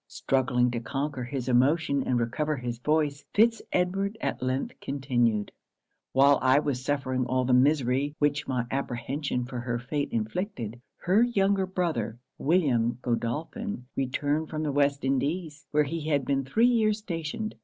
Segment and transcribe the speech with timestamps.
[0.07, 5.51] Struggling to conquer his emotion and recover his voice, Fitz Edward at length continued
[6.11, 11.21] 'While I was suffering all the misery which my apprehension for her fate inflicted, her
[11.21, 16.97] younger brother, William Godolphin, returned from the West Indies, where he has been three years
[16.97, 17.53] stationed.